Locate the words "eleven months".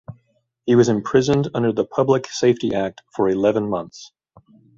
3.29-4.11